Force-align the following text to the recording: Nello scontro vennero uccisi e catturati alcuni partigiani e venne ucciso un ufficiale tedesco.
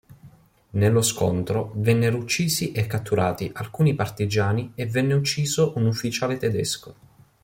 Nello 0.71 1.03
scontro 1.03 1.73
vennero 1.75 2.17
uccisi 2.17 2.71
e 2.71 2.87
catturati 2.87 3.51
alcuni 3.53 3.93
partigiani 3.93 4.71
e 4.73 4.87
venne 4.87 5.13
ucciso 5.13 5.73
un 5.75 5.85
ufficiale 5.85 6.37
tedesco. 6.37 6.95